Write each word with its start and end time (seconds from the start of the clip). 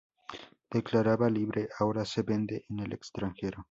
Declarada 0.71 1.29
libre, 1.29 1.69
ahora 1.77 2.05
se 2.05 2.23
vende 2.23 2.65
en 2.69 2.79
el 2.79 2.91
extranjero. 2.91 3.59